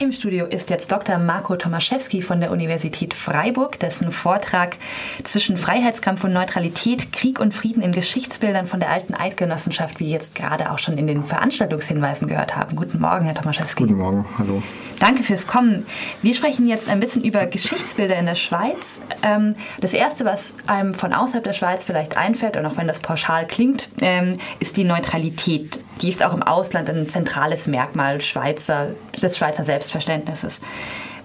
[0.00, 1.18] Im Studio ist jetzt Dr.
[1.18, 4.78] Marco Tomaszewski von der Universität Freiburg, dessen Vortrag
[5.24, 10.12] zwischen Freiheitskampf und Neutralität, Krieg und Frieden in Geschichtsbildern von der alten Eidgenossenschaft, wie wir
[10.12, 12.76] jetzt gerade auch schon in den Veranstaltungshinweisen gehört haben.
[12.76, 13.82] Guten Morgen, Herr Tomaszewski.
[13.82, 14.62] Guten Morgen, hallo.
[15.00, 15.84] Danke fürs Kommen.
[16.22, 19.02] Wir sprechen jetzt ein bisschen über Geschichtsbilder in der Schweiz.
[19.22, 23.00] Ähm, das Erste, was einem von außerhalb der Schweiz vielleicht einfällt, und auch wenn das
[23.00, 25.78] pauschal klingt, ähm, ist die Neutralität.
[26.00, 30.60] Die ist auch im Ausland ein zentrales Merkmal Schweizer, des Schweizer Selbstverständnisses.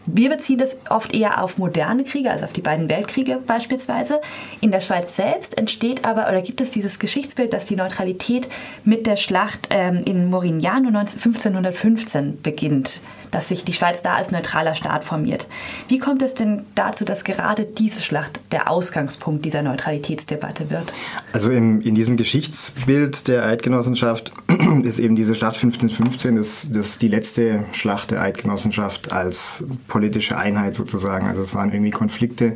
[0.07, 4.21] Wir beziehen das oft eher auf moderne Kriege, also auf die beiden Weltkriege beispielsweise.
[4.61, 8.47] In der Schweiz selbst entsteht aber oder gibt es dieses Geschichtsbild, dass die Neutralität
[8.83, 13.01] mit der Schlacht ähm, in Morignano 1515 beginnt,
[13.31, 15.47] dass sich die Schweiz da als neutraler Staat formiert.
[15.87, 20.93] Wie kommt es denn dazu, dass gerade diese Schlacht der Ausgangspunkt dieser Neutralitätsdebatte wird?
[21.33, 24.33] Also im, in diesem Geschichtsbild der Eidgenossenschaft
[24.83, 30.75] ist eben diese Schlacht 1515 ist, das die letzte Schlacht der Eidgenossenschaft als politische Einheit
[30.75, 31.27] sozusagen.
[31.27, 32.55] Also es waren irgendwie Konflikte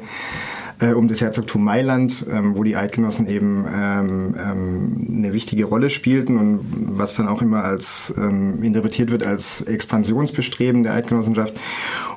[0.79, 5.89] äh, um das Herzogtum Mailand, ähm, wo die Eidgenossen eben ähm, ähm, eine wichtige Rolle
[5.89, 6.59] spielten und
[6.97, 11.53] was dann auch immer als ähm, interpretiert wird als Expansionsbestreben der Eidgenossenschaft.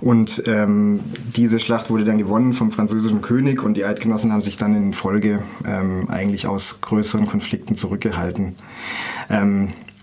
[0.00, 1.00] Und ähm,
[1.36, 4.94] diese Schlacht wurde dann gewonnen vom französischen König und die Eidgenossen haben sich dann in
[4.94, 8.56] Folge ähm, eigentlich aus größeren Konflikten zurückgehalten.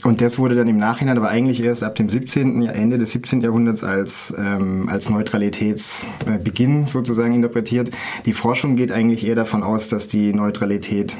[0.03, 3.41] Und das wurde dann im Nachhinein aber eigentlich erst ab dem 17., Ende des 17.
[3.41, 7.91] Jahrhunderts als, ähm, als Neutralitätsbeginn sozusagen interpretiert.
[8.25, 11.17] Die Forschung geht eigentlich eher davon aus, dass die Neutralität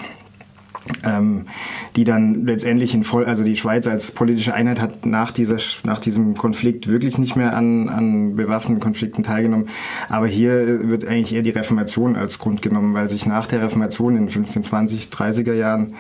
[1.04, 1.48] ähm,
[1.96, 6.00] die dann letztendlich in voll, also die Schweiz als politische Einheit hat nach dieser, nach
[6.00, 9.70] diesem Konflikt wirklich nicht mehr an, an bewaffneten Konflikten teilgenommen.
[10.08, 14.16] Aber hier wird eigentlich eher die Reformation als Grund genommen, weil sich nach der Reformation
[14.16, 15.94] in den 1520, 30er Jahren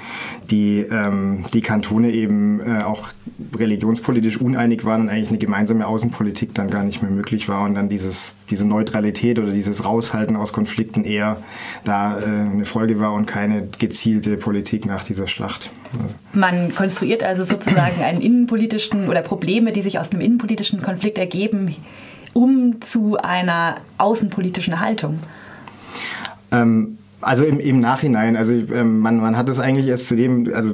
[0.49, 3.09] die, ähm, die Kantone eben äh, auch
[3.57, 7.75] religionspolitisch uneinig waren und eigentlich eine gemeinsame Außenpolitik dann gar nicht mehr möglich war und
[7.75, 11.37] dann dieses, diese Neutralität oder dieses Raushalten aus Konflikten eher
[11.83, 15.71] da äh, eine Folge war und keine gezielte Politik nach dieser Schlacht.
[16.33, 21.75] Man konstruiert also sozusagen einen innenpolitischen oder Probleme, die sich aus einem innenpolitischen Konflikt ergeben,
[22.33, 25.19] um zu einer außenpolitischen Haltung.
[26.51, 30.51] Ähm, also im, im Nachhinein, also ähm, man, man hat es eigentlich erst zu dem,
[30.53, 30.73] also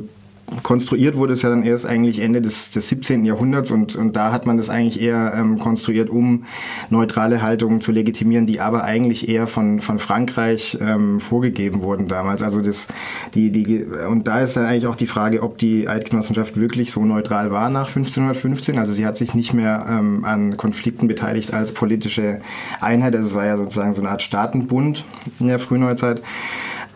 [0.63, 3.25] konstruiert wurde es ja dann erst eigentlich Ende des, des 17.
[3.25, 6.45] Jahrhunderts und, und da hat man das eigentlich eher ähm, konstruiert, um
[6.89, 12.43] neutrale Haltungen zu legitimieren, die aber eigentlich eher von, von Frankreich ähm, vorgegeben wurden damals.
[12.43, 12.87] Also das,
[13.33, 17.03] die, die, und da ist dann eigentlich auch die Frage, ob die Eidgenossenschaft wirklich so
[17.05, 18.77] neutral war nach 1515.
[18.77, 22.41] Also sie hat sich nicht mehr ähm, an Konflikten beteiligt als politische
[22.81, 23.15] Einheit.
[23.15, 25.05] Also es war ja sozusagen so eine Art Staatenbund
[25.39, 26.21] in der Frühneuzeit.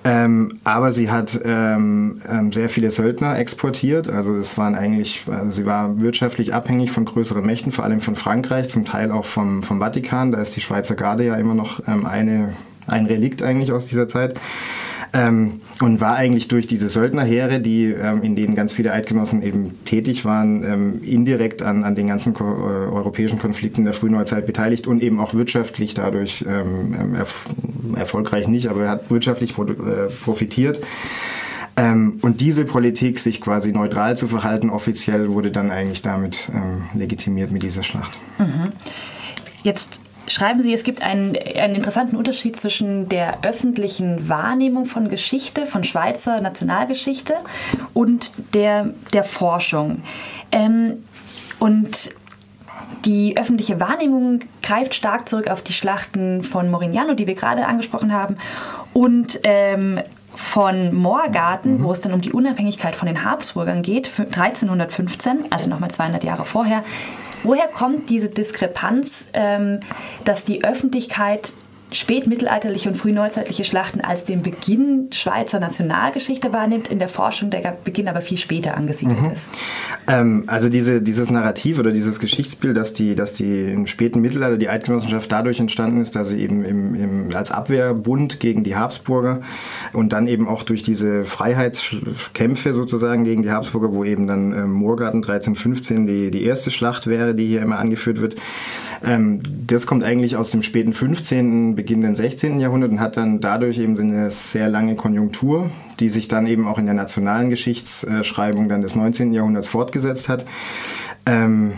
[0.06, 4.10] Ähm, aber sie hat ähm, ähm, sehr viele Söldner exportiert.
[4.10, 8.16] Also es waren eigentlich, also sie war wirtschaftlich abhängig von größeren Mächten, vor allem von
[8.16, 10.32] Frankreich, zum Teil auch vom, vom Vatikan.
[10.32, 12.54] Da ist die Schweizer Garde ja immer noch ähm, eine,
[12.88, 14.40] ein Relikt eigentlich aus dieser Zeit.
[15.12, 19.84] Ähm, und war eigentlich durch diese Söldnerheere, die ähm, in denen ganz viele Eidgenossen eben
[19.86, 24.86] tätig waren, ähm, indirekt an, an den ganzen ko äh, europäischen Konflikten der Frühneuzeit beteiligt
[24.86, 27.46] und eben auch wirtschaftlich dadurch ähm, ähm, erf
[27.96, 30.80] erfolgreich nicht, aber er hat wirtschaftlich pro äh, profitiert.
[31.76, 36.50] Ähm, und diese Politik, sich quasi neutral zu verhalten, offiziell wurde dann eigentlich damit
[36.94, 38.12] legitimiert mit dieser Schlacht.
[38.38, 38.74] Mhm.
[39.64, 45.66] Jetzt schreiben Sie, es gibt einen, einen interessanten Unterschied zwischen der öffentlichen Wahrnehmung von Geschichte,
[45.66, 47.35] von Schweizer Nationalgeschichte
[47.94, 50.03] und der, der Forschung.
[50.51, 51.03] Ähm,
[51.59, 52.12] und
[53.06, 58.13] die öffentliche Wahrnehmung greift stark zurück auf die Schlachten von Morignano, die wir gerade angesprochen
[58.13, 58.38] haben,
[58.94, 60.00] und ähm,
[60.35, 61.84] von Moorgarten, mhm.
[61.84, 66.46] wo es dann um die Unabhängigkeit von den Habsburgern geht, 1315, also nochmal 200 Jahre
[66.46, 66.84] vorher,
[67.44, 69.80] Woher kommt diese Diskrepanz, ähm,
[70.26, 71.54] dass die Öffentlichkeit
[71.92, 78.08] spätmittelalterliche und frühneuzeitliche Schlachten als den Beginn Schweizer Nationalgeschichte wahrnimmt, in der Forschung der Beginn
[78.08, 79.32] aber viel später angesiedelt mhm.
[79.32, 79.50] ist.
[80.08, 84.58] Ähm, also diese, dieses Narrativ oder dieses Geschichtsbild, dass die, dass die im späten Mittelalter
[84.58, 89.42] die Eidgenossenschaft dadurch entstanden ist, dass sie eben im, im, als Abwehrbund gegen die Habsburger
[89.92, 94.72] und dann eben auch durch diese Freiheitskämpfe sozusagen gegen die Habsburger, wo eben dann ähm,
[94.72, 98.35] Moorgarten 1315 die, die erste Schlacht wäre, die hier immer angeführt wird,
[99.03, 102.59] ähm, das kommt eigentlich aus dem späten 15 beginnenden 16.
[102.59, 105.69] Jahrhundert und hat dann dadurch eben eine sehr lange Konjunktur,
[105.99, 109.34] die sich dann eben auch in der nationalen Geschichtsschreibung dann des 19.
[109.34, 110.46] Jahrhunderts fortgesetzt hat.
[111.25, 111.73] Ähm,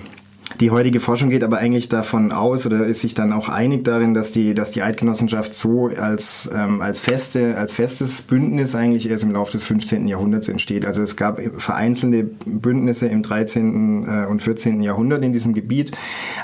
[0.60, 4.14] die heutige Forschung geht aber eigentlich davon aus oder ist sich dann auch einig darin,
[4.14, 9.24] dass die, dass die Eidgenossenschaft so als, ähm, als, feste, als festes Bündnis eigentlich erst
[9.24, 10.08] im Laufe des 15.
[10.08, 10.86] Jahrhunderts entsteht.
[10.86, 14.06] Also es gab vereinzelte Bündnisse im 13.
[14.08, 14.82] Äh, und 14.
[14.82, 15.92] Jahrhundert in diesem Gebiet,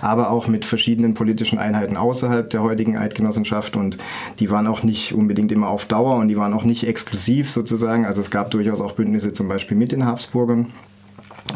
[0.02, 3.98] aber auch mit verschiedenen politischen Einheiten außerhalb der heutigen Eidgenossenschaft und
[4.40, 8.06] die waren auch nicht unbedingt immer auf Dauer und die waren auch nicht exklusiv sozusagen.
[8.06, 10.68] Also es gab durchaus auch Bündnisse zum Beispiel mit den Habsburgern.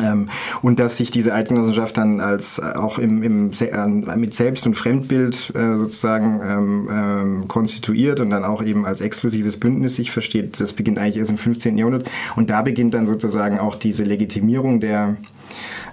[0.02, 0.30] Ähm,
[0.62, 3.52] und dass sich diese Eidgenossenschaft dann als äh, auch im, im,
[4.16, 9.60] mit Selbst- und Fremdbild äh, sozusagen ähm, ähm, konstituiert und dann auch eben als exklusives
[9.60, 11.78] Bündnis sich versteht, das beginnt eigentlich erst im 15.
[11.78, 12.10] Jahrhundert.
[12.36, 15.18] Und da beginnt dann sozusagen auch diese Legitimierung der,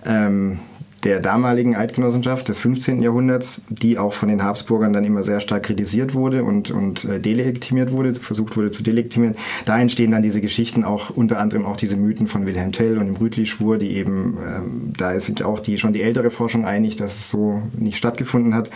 [0.04, 0.60] ähm,
[1.04, 3.02] der damaligen Eidgenossenschaft des 15.
[3.02, 7.20] Jahrhunderts, die auch von den Habsburgern dann immer sehr stark kritisiert wurde und, und äh,
[7.20, 9.36] delegitimiert wurde, versucht wurde zu delegitimieren.
[9.64, 13.06] Da entstehen dann diese Geschichten auch, unter anderem auch diese Mythen von Wilhelm Tell und
[13.06, 16.96] dem Rütli-Schwur, die eben, ähm, da ist sich auch die, schon die ältere Forschung einig,
[16.96, 18.70] dass es so nicht stattgefunden hat.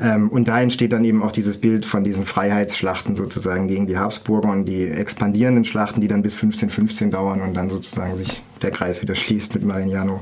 [0.00, 3.98] Ähm, und da entsteht dann eben auch dieses Bild von diesen Freiheitsschlachten sozusagen gegen die
[3.98, 8.70] Habsburger und die expandierenden Schlachten, die dann bis 1515 dauern und dann sozusagen sich der
[8.70, 10.20] Kreis wieder schließt mit Marignano.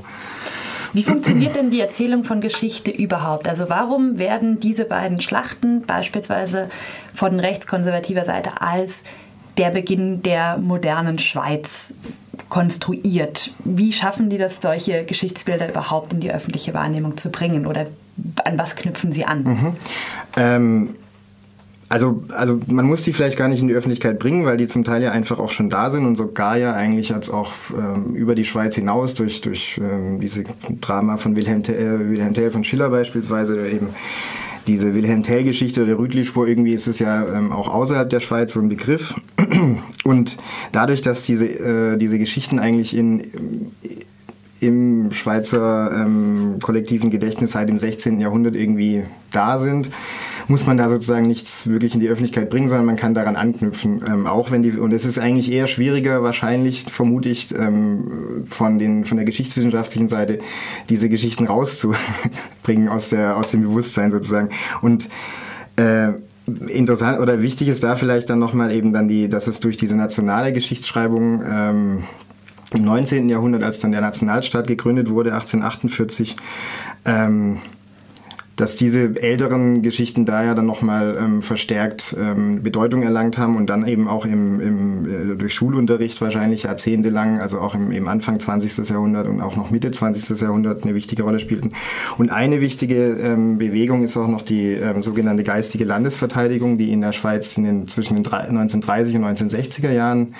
[0.95, 3.49] Wie funktioniert denn die Erzählung von Geschichte überhaupt?
[3.49, 6.69] Also warum werden diese beiden Schlachten beispielsweise
[7.13, 9.03] von rechtskonservativer Seite als
[9.57, 11.93] der Beginn der modernen Schweiz
[12.47, 13.51] konstruiert?
[13.65, 17.67] Wie schaffen die das, solche Geschichtsbilder überhaupt in die öffentliche Wahrnehmung zu bringen?
[17.67, 17.87] Oder
[18.45, 19.43] an was knüpfen sie an?
[19.43, 19.75] Mhm.
[20.37, 20.95] Ähm
[21.95, 24.83] also, also man muss die vielleicht gar nicht in die Öffentlichkeit bringen, weil die zum
[24.83, 28.35] Teil ja einfach auch schon da sind und sogar ja eigentlich als auch ähm, über
[28.35, 30.43] die Schweiz hinaus durch, durch ähm, diese
[30.81, 33.91] Drama von Wilhelm, äh, Wilhelm Tell von Schiller beispielsweise oder eben
[34.67, 38.51] diese Wilhelm Tell-Geschichte oder der Rütli-Spur, irgendwie ist es ja ähm, auch außerhalb der Schweiz
[38.51, 39.13] so ein Begriff.
[40.03, 40.35] Und
[40.73, 43.71] dadurch, dass diese, äh, diese Geschichten eigentlich in,
[44.59, 48.19] im Schweizer ähm, kollektiven Gedächtnis seit dem 16.
[48.19, 49.89] Jahrhundert irgendwie da sind,
[50.47, 54.03] muss man da sozusagen nichts wirklich in die Öffentlichkeit bringen, sondern man kann daran anknüpfen.
[54.07, 58.79] Ähm, auch wenn die, und es ist eigentlich eher schwieriger, wahrscheinlich, vermute ich, ähm, von,
[58.79, 60.39] den, von der geschichtswissenschaftlichen Seite,
[60.89, 64.49] diese Geschichten rauszubringen aus, der, aus dem Bewusstsein sozusagen.
[64.81, 65.09] Und
[65.77, 66.09] äh,
[66.67, 69.95] interessant oder wichtig ist da vielleicht dann nochmal eben dann die, dass es durch diese
[69.95, 72.03] nationale Geschichtsschreibung ähm,
[72.75, 73.29] im 19.
[73.29, 76.35] Jahrhundert, als dann der Nationalstaat gegründet wurde, 1848,
[77.05, 77.59] ähm,
[78.55, 83.69] dass diese älteren Geschichten da ja dann nochmal ähm, verstärkt ähm, Bedeutung erlangt haben und
[83.69, 88.39] dann eben auch im, im, äh, durch Schulunterricht wahrscheinlich jahrzehntelang, also auch im, im Anfang
[88.39, 88.89] 20.
[88.89, 90.39] Jahrhundert und auch noch Mitte 20.
[90.39, 91.73] Jahrhundert eine wichtige Rolle spielten.
[92.17, 97.01] Und eine wichtige ähm, Bewegung ist auch noch die ähm, sogenannte geistige Landesverteidigung, die in
[97.01, 100.35] der Schweiz in den, zwischen den 1930 und 1960er Jahren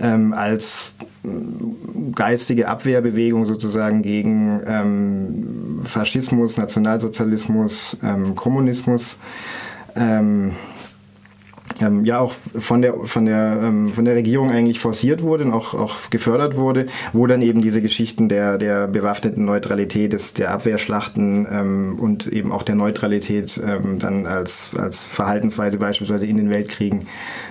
[0.00, 0.94] ähm, als
[2.14, 9.16] geistige Abwehrbewegung sozusagen gegen ähm, Faschismus, Nationalsozialismus, ähm, Kommunismus.
[9.94, 10.52] Ähm,
[11.80, 15.52] ähm, ja auch von der von der ähm, von der Regierung eigentlich forciert wurde und
[15.52, 20.50] auch, auch gefördert wurde, wo dann eben diese Geschichten der der bewaffneten Neutralität, des, der
[20.50, 26.50] Abwehrschlachten ähm, und eben auch der Neutralität ähm, dann als als Verhaltensweise beispielsweise in den
[26.50, 27.06] Weltkriegen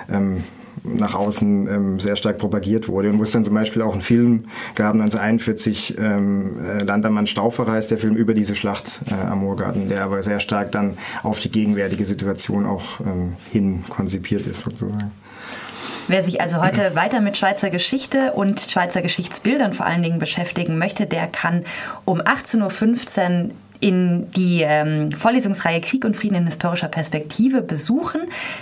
[0.09, 0.43] ähm,
[0.83, 4.01] nach außen ähm, sehr stark propagiert wurde und wo es dann zum Beispiel auch einen
[4.01, 4.45] Film
[4.75, 9.89] gab, 1941, ähm, äh, Landermann Stauferer ist der Film über diese Schlacht äh, am Moorgarten,
[9.89, 15.11] der aber sehr stark dann auf die gegenwärtige Situation auch ähm, hin konzipiert ist sozusagen.
[16.07, 20.77] Wer sich also heute weiter mit Schweizer Geschichte und Schweizer Geschichtsbildern vor allen Dingen beschäftigen
[20.77, 21.63] möchte, der kann
[22.05, 23.49] um 18.15 Uhr
[23.81, 28.21] in die ähm, Vorlesungsreihe Krieg und Frieden in historischer Perspektive besuchen.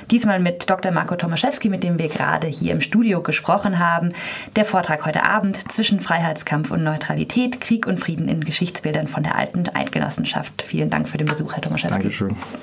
[0.10, 0.92] Diesmal mit Dr.
[0.92, 4.14] Marco Tomaszewski, mit dem wir gerade hier im Studio gesprochen haben.
[4.56, 9.36] Der Vortrag heute Abend zwischen Freiheitskampf und Neutralität, Krieg und Frieden in Geschichtsbildern von der
[9.36, 10.62] alten Eidgenossenschaft.
[10.62, 12.02] Vielen Dank für den Besuch, Herr Tomaszewski.
[12.02, 12.36] Dankeschön.